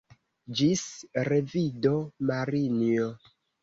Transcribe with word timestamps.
Ĝis 0.61 0.81
revido, 1.31 1.95
Marinjo. 2.35 3.17